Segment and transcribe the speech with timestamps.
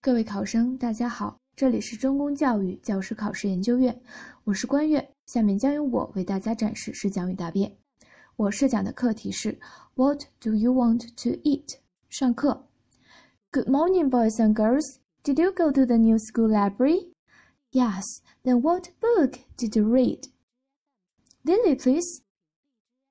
[0.00, 4.00] 各位考生，大家好，这里是中公教育教师考试研究院，
[4.44, 7.76] 我是关悦，下面将由我为大家展示试讲与答辩。
[8.36, 9.58] 我试讲的课题是
[9.94, 11.78] What do you want to eat？
[12.08, 12.68] 上课。
[13.50, 14.98] Good morning, boys and girls.
[15.24, 17.12] Did you go to the new school library?
[17.72, 18.04] Yes.
[18.44, 20.28] Then what book did you read?
[21.42, 22.22] Lily, please.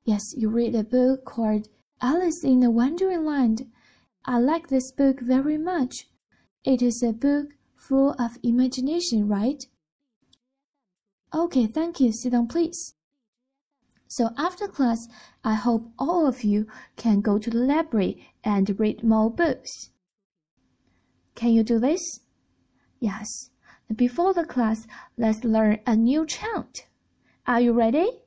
[0.05, 1.67] Yes, you read a book called
[1.99, 3.65] Alice in the Wonderland.
[4.23, 6.07] I like this book very much.
[6.64, 9.64] It is a book full of imagination, right?
[11.32, 12.12] Okay, thank you.
[12.12, 12.94] Sit down, please.
[14.08, 15.06] So after class,
[15.42, 19.90] I hope all of you can go to the library and read more books.
[21.34, 22.20] Can you do this?
[22.98, 23.50] Yes.
[23.94, 24.86] Before the class,
[25.16, 26.86] let's learn a new chant.
[27.46, 28.22] Are you ready?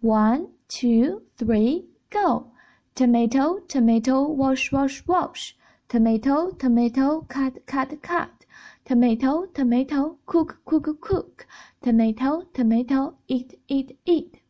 [0.00, 2.52] One, two, three, go.
[2.94, 5.56] Tomato, tomato, wash, wash, wash.
[5.88, 8.44] Tomato, tomato, cut, cut, cut.
[8.84, 11.46] Tomato, tomato, cook, cook, cook.
[11.82, 14.42] Tomato, tomato, eat, eat, eat.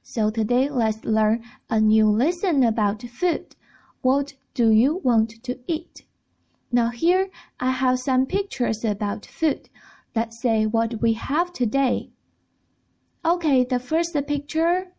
[0.00, 3.56] So today let's learn a new lesson about food.
[4.00, 6.04] What do you want to eat?
[6.70, 9.70] Now here I have some pictures about food.
[10.14, 12.10] Let's say what we have today.
[13.24, 14.92] Okay, the first picture.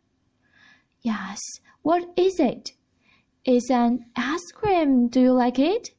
[1.01, 1.39] Yes,
[1.81, 2.73] what is it?
[3.45, 5.07] It's an ice cream.
[5.07, 5.91] Do you like it?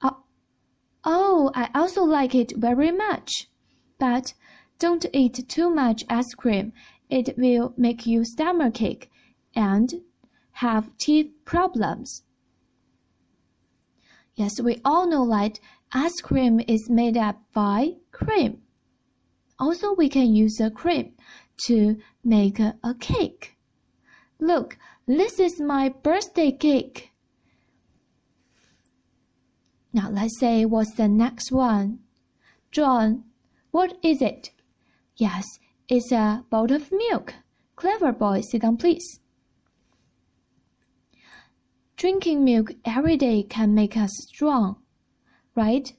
[0.00, 0.22] Oh,
[1.02, 3.48] oh, I also like it very much.
[3.98, 4.32] But
[4.78, 6.72] don't eat too much ice cream.
[7.10, 9.10] It will make you stomachache
[9.56, 9.92] and
[10.52, 12.22] have teeth problems.
[14.36, 15.58] Yes, we all know that
[15.92, 18.62] ice cream is made up by cream.
[19.58, 21.14] Also, we can use a cream
[21.66, 23.56] to make a cake.
[24.40, 27.10] Look, this is my birthday cake.
[29.92, 31.98] Now let's say what's the next one?
[32.70, 33.24] John,
[33.70, 34.50] what is it?
[35.16, 35.44] Yes,
[35.88, 37.34] it's a bowl of milk.
[37.76, 39.20] Clever boy, sit down please.
[41.96, 44.76] Drinking milk every day can make us strong,
[45.54, 45.92] right?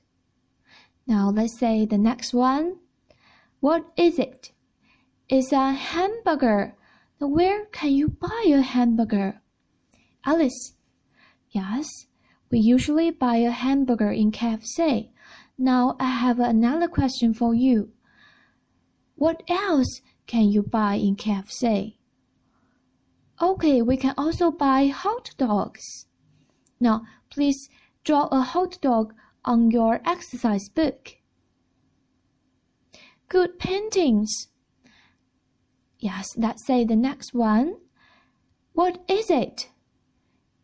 [1.06, 2.78] Now let's say the next one.
[3.60, 4.52] What is it?
[5.30, 6.76] It's a hamburger.
[7.24, 9.42] Where can you buy a hamburger?
[10.26, 10.74] Alice.
[11.52, 11.88] Yes,
[12.52, 15.10] we usually buy a hamburger in KFC.
[15.58, 17.94] Now I have another question for you.
[19.16, 21.96] What else can you buy in KFC?
[23.42, 26.08] Okay, we can also buy hot dogs.
[26.82, 27.70] Now, please
[28.04, 29.14] draw a hot dog
[29.46, 31.16] on your exercise book.
[33.30, 34.50] Good paintings.
[36.04, 37.78] Yes, let's say the next one.
[38.74, 39.70] What is it?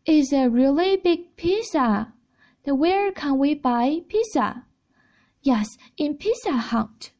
[0.04, 2.12] It's a really big pizza.
[2.64, 4.66] Then where can we buy pizza?
[5.40, 7.12] Yes, in Pizza Hut.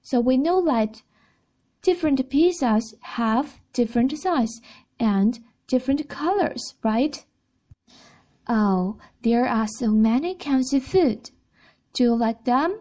[0.00, 1.02] So we know that
[1.82, 4.62] different pizzas have different size
[4.98, 7.22] and different colors, right?
[8.48, 11.32] Oh, there are so many kinds of food.
[11.92, 12.80] Do you like them?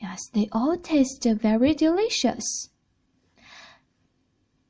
[0.00, 2.68] Yes, they all taste very delicious.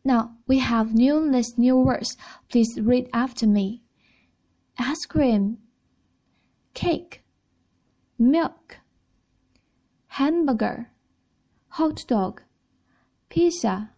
[0.04, 2.16] Now we have list new words.
[2.48, 3.82] Please read after me.
[4.78, 5.58] Ice cream,
[6.74, 7.22] cake,
[8.18, 8.78] milk,
[10.08, 10.90] hamburger,
[11.68, 12.42] hot dog,
[13.28, 13.90] pizza.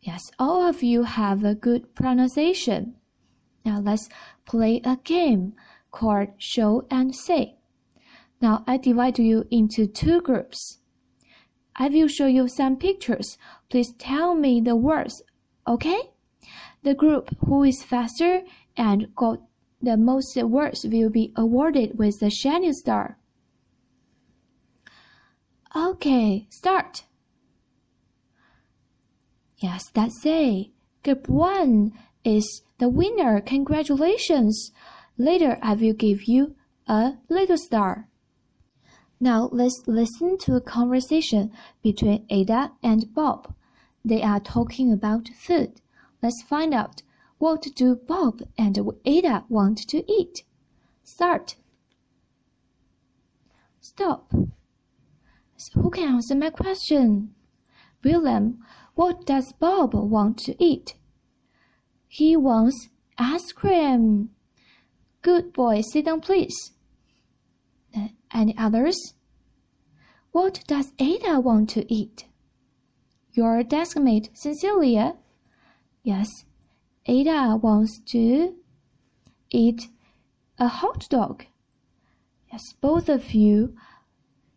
[0.00, 2.94] Yes, all of you have a good pronunciation.
[3.64, 4.08] Now let's
[4.46, 5.54] play a game
[5.90, 7.56] called show and say.
[8.40, 10.78] Now I divide you into two groups.
[11.78, 13.38] I will show you some pictures.
[13.70, 15.22] Please tell me the words,
[15.66, 16.10] okay?
[16.82, 18.42] The group who is faster
[18.76, 19.40] and got
[19.80, 23.18] the most words will be awarded with the shining star.
[25.76, 27.04] Okay, start.
[29.58, 30.68] Yes, that's it.
[31.04, 31.92] Group 1
[32.24, 33.40] is the winner.
[33.40, 34.72] Congratulations.
[35.16, 36.56] Later, I will give you
[36.86, 38.08] a little star.
[39.20, 41.50] Now, let's listen to a conversation
[41.82, 43.54] between Ada and Bob.
[44.04, 45.80] They are talking about food.
[46.22, 47.02] Let's find out
[47.38, 50.44] what do Bob and Ada want to eat.
[51.02, 51.56] Start.
[53.80, 54.32] Stop.
[55.56, 57.34] So who can answer my question?
[58.04, 58.58] William,
[58.94, 60.94] what does Bob want to eat?
[62.06, 62.88] He wants
[63.18, 64.30] ice cream.
[65.22, 66.72] Good boy, sit down, please.
[68.32, 69.14] Any others?
[70.32, 72.26] What does Ada want to eat?
[73.32, 75.16] Your deskmate, Cecilia?
[76.02, 76.28] Yes,
[77.06, 78.54] Ada wants to
[79.50, 79.88] eat
[80.58, 81.44] a hot dog.
[82.52, 83.74] Yes, both of you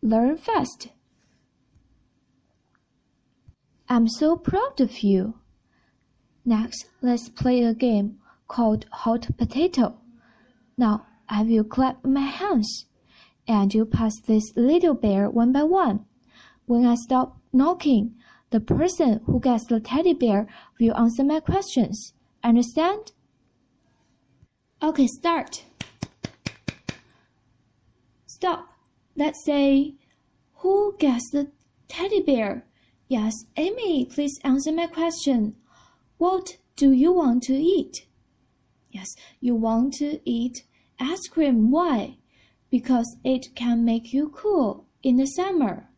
[0.02, 0.88] learn fast.
[3.88, 5.34] I'm so proud of you.
[6.44, 9.98] Next, let's play a game called Hot Potato.
[10.76, 12.86] Now, I will clap my hands,
[13.46, 16.06] and you pass this little bear one by one.
[16.66, 18.14] When I stop knocking,
[18.50, 20.46] the person who gets the teddy bear
[20.78, 22.12] will answer my questions.
[22.44, 23.12] Understand?
[24.82, 25.64] Okay, start.
[28.26, 28.68] Stop.
[29.16, 29.94] Let's say,
[30.56, 31.50] who gets the
[31.88, 32.66] teddy bear?
[33.08, 35.54] Yes, Amy, please answer my question.
[36.18, 38.06] What do you want to eat?
[38.90, 39.08] Yes,
[39.40, 40.64] you want to eat
[40.98, 41.70] ice cream.
[41.70, 42.16] Why?
[42.72, 45.90] Because it can make you cool in the summer.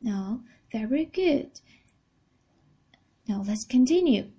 [0.00, 0.40] Now,
[0.72, 1.60] very good.
[3.28, 4.30] Now let's continue.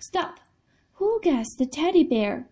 [0.00, 0.40] Stop.
[0.94, 2.48] Who gets the teddy bear?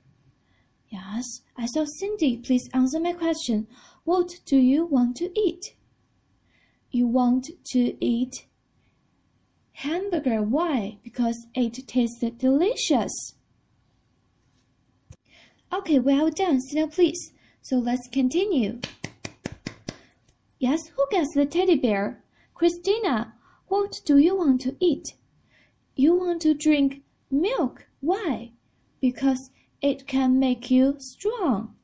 [0.88, 1.24] Yes,
[1.56, 2.36] I saw Cindy.
[2.36, 3.66] Please answer my question.
[4.04, 5.74] What do you want to eat?
[6.92, 8.46] You want to eat
[9.72, 10.40] hamburger.
[10.40, 10.98] Why?
[11.02, 13.34] Because it tastes delicious.
[15.74, 16.60] Okay, well done.
[16.72, 17.32] Down, please.
[17.60, 18.78] So let's continue.
[20.60, 22.22] Yes, who gets the teddy bear?
[22.54, 23.34] Christina,
[23.66, 25.14] what do you want to eat?
[25.96, 27.86] You want to drink milk.
[28.00, 28.52] Why?
[29.00, 29.50] Because
[29.82, 31.74] it can make you strong.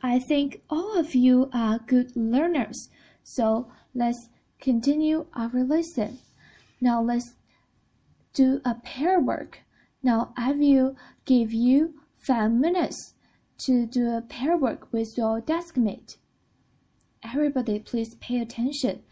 [0.00, 2.90] I think all of you are good learners,
[3.24, 4.28] so let's
[4.60, 6.20] continue our lesson.
[6.80, 7.34] Now let's
[8.34, 9.62] do a pair work.
[10.00, 10.94] Now I will
[11.24, 13.14] give you five minutes
[13.58, 16.18] to do a pair work with your desk mate.
[17.22, 19.02] Everybody please pay attention.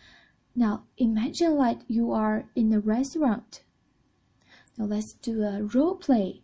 [0.54, 3.62] Now imagine like you are in a restaurant.
[4.78, 6.42] Now let's do a role play.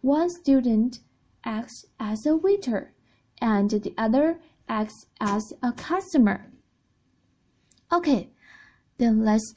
[0.00, 1.00] One student
[1.44, 2.92] acts as a waiter
[3.40, 6.50] and the other acts as a customer.
[7.92, 8.30] Okay,
[8.98, 9.54] then let's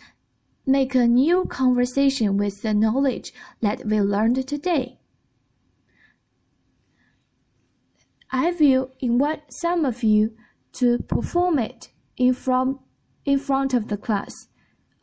[0.65, 4.98] make a new conversation with the knowledge that we learned today.
[8.31, 10.35] I will invite some of you
[10.73, 12.77] to perform it in front,
[13.25, 14.33] in front of the class.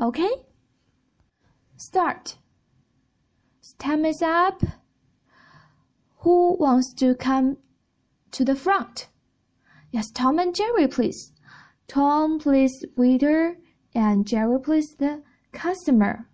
[0.01, 0.31] Okay?
[1.77, 2.39] Start.
[3.79, 4.63] Time is up.
[6.21, 7.59] Who wants to come
[8.31, 9.09] to the front?
[9.91, 11.33] Yes, Tom and Jerry, please.
[11.89, 13.59] Tom, please, waiter,
[13.95, 15.23] and Jerry, please, the
[15.53, 16.29] customer.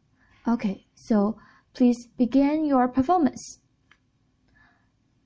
[0.47, 1.39] Okay, so
[1.75, 3.61] please begin your performance.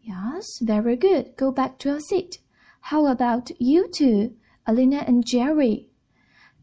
[0.06, 1.36] Yes, very good.
[1.36, 2.38] Go back to your seat.
[2.80, 5.88] How about you two, Alina and Jerry?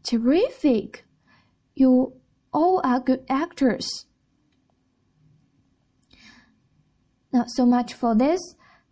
[0.02, 1.04] Terrific.
[1.74, 2.14] You
[2.54, 4.06] all are good actors.
[7.34, 8.40] Not so much for this.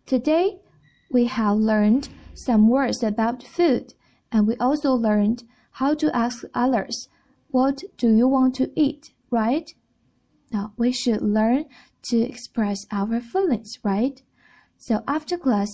[0.05, 0.59] Today,
[1.09, 3.95] we have learned some words about food,
[4.31, 7.09] and we also learned how to ask others,
[7.49, 9.13] What do you want to eat?
[9.31, 9.73] Right?
[10.51, 11.65] Now, we should learn
[12.03, 14.21] to express our feelings, right?
[14.82, 15.68] So, after class,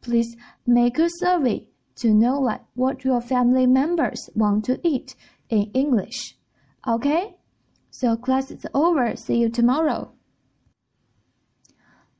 [0.00, 5.14] please make a survey to know like what your family members want to eat
[5.48, 6.36] in English.
[6.86, 7.36] Okay?
[7.90, 9.16] So, class is over.
[9.16, 10.10] See you tomorrow.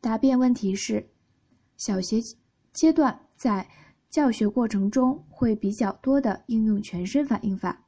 [0.00, 1.10] 答辩问题是：
[1.76, 2.20] 小学
[2.72, 3.68] 阶段在
[4.08, 7.84] 教学过程中会比较多的应用全身反应法，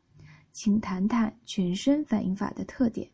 [0.52, 3.09] 请谈谈全身反应法的特点。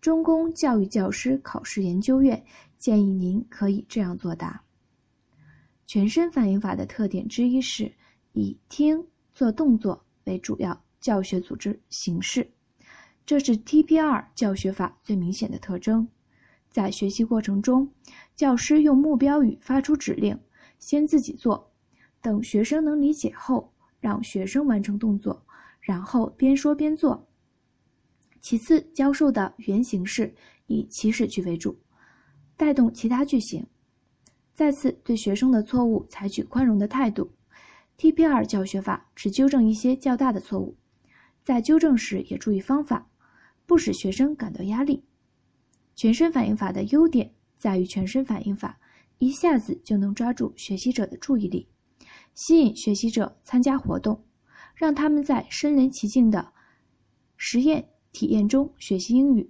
[0.00, 2.44] 中公教育教师考试研究院
[2.79, 4.63] 建议您可以这样作答：
[5.85, 7.93] 全身反应法的特点之一是
[8.31, 12.49] 以听做动作为主要教学组织形式，
[13.25, 16.07] 这是 TPR 教学法最明显的特征。
[16.69, 17.91] 在学习过程中，
[18.35, 20.39] 教师用目标语发出指令，
[20.77, 21.73] 先自己做，
[22.21, 25.45] 等学生能理解后，让学生完成动作，
[25.81, 27.27] 然后边说边做。
[28.39, 30.33] 其次，教授的语言形式
[30.67, 31.77] 以祈使句为主，
[32.59, 33.65] 带动其他句型。
[34.53, 37.31] 再次，对学生的错误采取宽容的态度。
[37.97, 40.75] TPR 教学法只纠正一些较大的错误，
[41.41, 43.07] 在纠正时也注意方法，
[43.65, 45.05] 不使学生感到压力。
[45.95, 48.77] 全身反应法的优点在于，全身反应法
[49.19, 51.69] 一下子就能抓住学习者的注意力，
[52.35, 54.25] 吸引学习者参加活动，
[54.75, 56.51] 让他们在身临其境的
[57.37, 59.49] 实验体验中学习英语。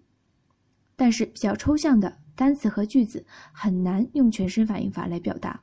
[0.95, 5.61] 但是，比较抽象的单词和句子很难用全身反应法来表达。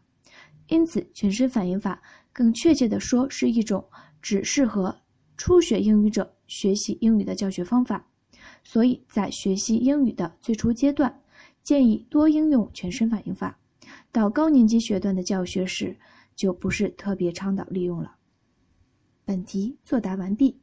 [0.68, 2.02] 因此全身反应法
[2.34, 3.82] 更确切地说是一种
[4.20, 4.94] 只适合
[5.38, 8.06] 初学英语者学习英语的教学方法。
[8.62, 11.22] 所以在学习英语的最初阶段
[11.62, 13.58] 建议多应用全身反应法。
[14.12, 15.96] 到高年级学段的教学时
[16.34, 18.16] 就不是特别倡导利用了。
[19.24, 20.60] 本题作答完毕。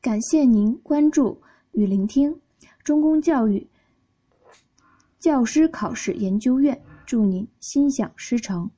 [0.00, 2.40] 感谢您关注与聆听
[2.84, 3.68] 中公教育
[5.26, 8.70] 教师考试研究院祝您心想事成。